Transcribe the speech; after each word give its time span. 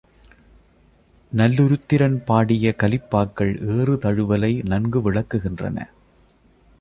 நல்லுருத்திரன் 1.31 2.17
பாடிய 2.25 2.73
கலிப்பாக்கள் 2.83 3.53
ஏறு 3.75 3.95
தழுவலை 3.95 4.51
நன்கு 4.63 5.11
விளக்குகின்றன. 5.11 5.77